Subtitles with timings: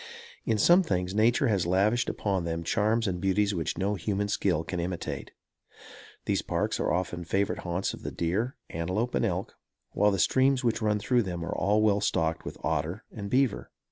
[0.45, 4.63] In some things nature has lavished upon them charms and beauties which no human skill
[4.63, 5.29] can imitate.
[6.25, 9.53] These parks are favorite haunts of the deer, antelope and elk,
[9.91, 13.69] while the streams which run through them are well stocked with otter and beaver.